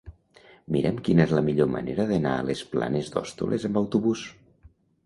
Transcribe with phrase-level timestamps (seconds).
[0.75, 4.27] Mira'm quina és la millor manera d'anar a les Planes d'Hostoles amb autobús.